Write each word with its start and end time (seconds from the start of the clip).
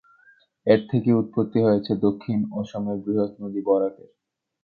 এর 0.67 0.79
থেকেই 0.89 1.19
উৎপত্তি 1.21 1.59
হয়েছে 1.61 1.91
দক্ষিণ 2.05 2.39
অসমের 2.53 2.97
বৃহৎ 3.03 3.31
নদী 3.41 3.61
বরাক-এর। 3.67 4.09